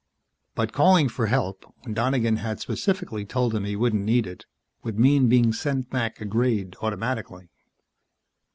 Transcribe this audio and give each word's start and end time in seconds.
But 0.55 0.73
calling 0.73 1.09
for 1.09 1.27
help, 1.27 1.63
when 1.83 1.93
Donegan 1.93 2.37
had 2.37 2.59
specifically 2.59 3.23
told 3.23 3.53
him 3.53 3.65
he 3.65 3.75
wouldn't 3.75 4.01
need 4.03 4.25
it, 4.25 4.47
would 4.81 4.97
mean 4.97 5.29
being 5.29 5.53
sent 5.53 5.91
back 5.91 6.19
a 6.19 6.25
grade 6.25 6.75
automatically. 6.81 7.51